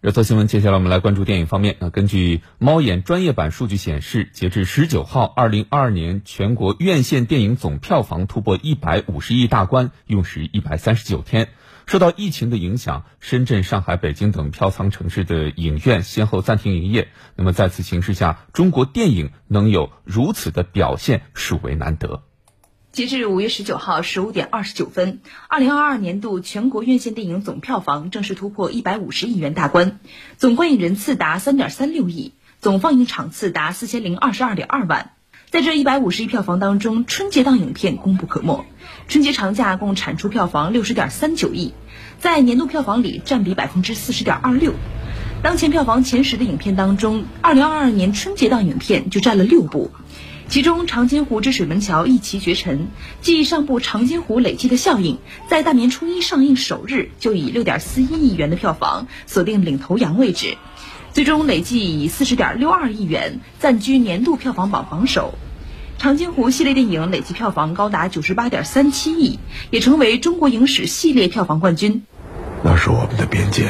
[0.00, 1.76] 热搜新闻，接下来我们来关注电影方面。
[1.78, 11.50] 那根据猫眼专业版数据显示，截至十九号，二零二二年全国院线电影总票房突破一百五十亿大关，用时一百三十九天。
[11.86, 17.08] 受到疫情的影响，深圳、上海、北京等票仓城市的影院先后暂停营业。
[17.36, 22.22] 那么在此形势下，中国电影能有如此的表现，属为难得。
[22.92, 30.00] 截至五月十九号十五点二十九分，二零二二年度全国院线电影总票房正式突破一百五十亿元大关，
[30.38, 35.12] 总观影人次达三点三六亿，总放映场次达四千零二十二点二万。
[35.50, 38.64] 在这一百五十亿票房当中，春节档影片功不可没，
[39.06, 41.72] 春节长假共产出票房六十点三九亿，
[42.18, 44.74] 在年度票房里占比百分之四十点二六。
[45.44, 49.92] 当前票房前十的影片当中，二零二二年春节档影片就占了六部。
[50.50, 52.88] 其中，《长津湖之水门桥》一骑绝尘，
[53.20, 60.58] 继上部《长津湖》累计的效应，在大年初一上映首日就以六点四一亿元的票房锁定领头羊位置，
[61.12, 65.34] 最终累计以四十点六二亿元暂居年度票房榜榜首。
[66.02, 69.38] 《长津湖》系列电影累计票房高达九十八点三七亿，
[69.70, 72.02] 也成为中国影史系列票房冠军。
[72.64, 73.68] 那是我们的边界，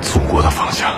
[0.00, 0.94] 祖国的方向。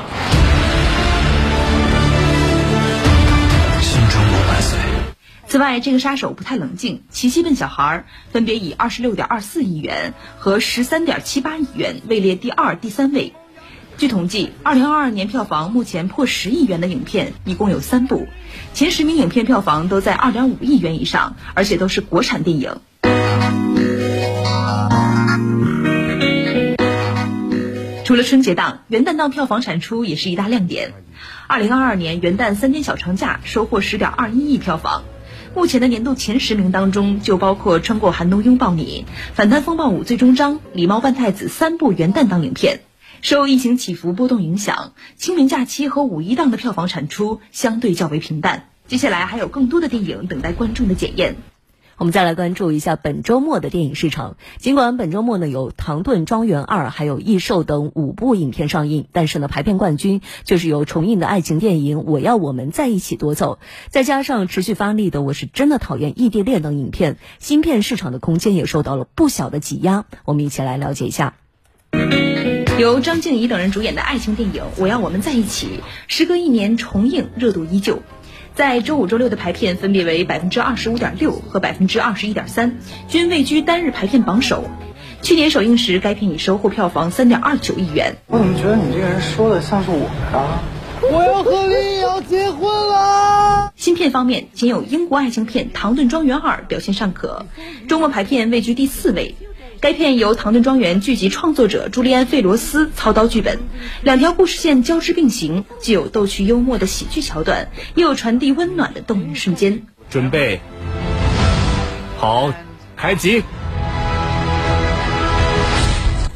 [5.61, 13.33] 外，这个杀手不太冷静，奇迹笨小孩分别以二十六点二四亿元和十三点七八亿元位列第二、第三位。
[13.97, 18.27] 据统计，二零二二年票房目前破十亿元的影片一共有三部，
[18.73, 22.81] 前十名影片票房都在二点五亿元以上，而且都是国产电影。
[28.05, 30.95] 除了春节档，元旦档票房产出也是一大亮点。
[31.47, 35.05] 二零二二年元旦三天小长假收获十点二一亿票房。
[35.53, 42.81] 目前的年度前十名当中，就包括《穿过寒冬拥抱你》《反贪风暴五最终章》《狸猫换太子》三部元旦档影片。
[43.21, 48.69] 受疫情起伏波动影响，清明假期和五一档的票房产出相对较为平淡。
[48.87, 51.37] 接下来还有更多的电影等待观众的检验。
[52.01, 54.39] 我们再来关注一下本周末的电影市场。
[54.57, 63.59] 尽管本周末呢有《唐顿庄园二》还有《异兽》等五部影片上映，但是呢排片冠军就是由重映的爱情电影《我要我们在一起》夺走。
[63.91, 70.07] 再加上持续发力的《我是真的讨厌异地恋》等影片，新片市场的空间也受到了不小的挤压。
[70.25, 71.35] 我们一起来了解一下。
[72.79, 75.67] 由张静怡等人主演的爱情电影《我要我们在一起》，
[76.09, 77.99] 时隔一年重映，热度依旧。
[78.61, 82.77] 在周五、周六的排片分别为百分之二十五点六和百分之二十一点三，
[83.09, 84.65] 均位居单日排片榜首。
[85.23, 88.17] 去年首映时，该片已收获票房三点二九亿元。
[88.27, 90.01] 我怎么觉得你这个人说的像是我
[90.35, 90.61] 呀？
[91.11, 93.73] 我要和李瑶结婚了。
[93.77, 97.47] 新片方面，仅有英国爱情片《唐顿庄园二》表现尚可，
[97.89, 99.37] 周末排片位居第四位。
[99.81, 103.61] 该片由《唐顿庄园》剧集创作者朱利安·费罗斯操刀剧本，
[104.03, 109.87] 两条故事线交织并行，既有逗趣幽默的喜剧桥段，又有传递温暖的动人瞬间。
[110.11, 110.61] 准备
[112.19, 112.53] 好，
[112.95, 113.43] 开机！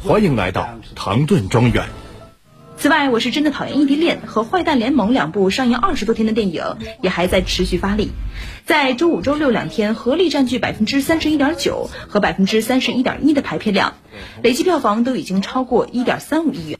[0.03, 1.85] 欢迎来到唐顿庄园。
[2.77, 6.63] 此外，我是真的讨厌异地恋和坏蛋联盟两部上映二十多天的电影
[7.01, 8.11] 也还在持续发力，
[8.65, 13.95] 在周五、周六两天合力占据百分之三十一点九和百分之三十一点一的排片量，
[14.43, 16.79] 累计票房都已经超过一点三五亿元。